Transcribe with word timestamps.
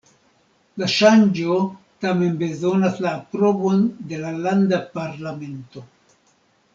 La 0.83 0.87
ŝanĝo 0.93 1.57
tamen 2.05 2.33
bezonas 2.39 2.97
la 3.07 3.11
aprobon 3.19 3.85
de 4.13 4.23
la 4.25 4.31
landa 4.47 4.81
parlamento. 4.99 5.85